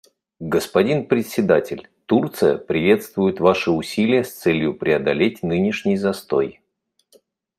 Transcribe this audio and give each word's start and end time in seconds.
Господин 0.39 1.05
Председатель, 1.05 1.87
Турция 2.07 2.57
приветствует 2.57 3.39
ваши 3.39 3.69
усилия 3.69 4.23
с 4.23 4.33
целью 4.33 4.73
преодолеть 4.73 5.43
нынешний 5.43 5.95
застой. 5.95 6.59